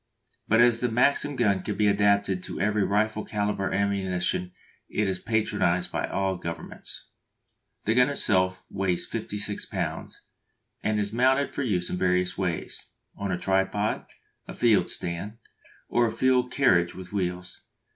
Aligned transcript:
But 0.47 0.61
as 0.61 0.79
the 0.79 0.89
Maxim 0.89 1.35
gun 1.35 1.61
can 1.61 1.75
be 1.77 1.85
adapted 1.85 2.41
to 2.45 2.59
every 2.59 2.83
rifle 2.83 3.23
calibre 3.23 3.71
ammunition 3.71 4.51
it 4.89 5.07
is 5.07 5.19
patronised 5.19 5.91
by 5.91 6.07
all 6.07 6.37
governments. 6.37 7.11
The 7.85 7.93
gun 7.93 8.09
itself 8.09 8.65
weighs 8.71 9.05
56 9.05 9.63
lbs., 9.67 10.13
and 10.81 10.99
is 10.99 11.13
mounted 11.13 11.53
for 11.53 11.61
use 11.61 11.91
in 11.91 11.97
various 11.97 12.35
ways: 12.35 12.87
on 13.15 13.31
a 13.31 13.37
tripod, 13.37 14.07
a 14.47 14.55
field 14.55 14.89
stand, 14.89 15.37
or 15.87 16.07
a 16.07 16.11
field 16.11 16.49
carriage 16.51 16.95
with 16.95 17.13
wheels. 17.13 17.61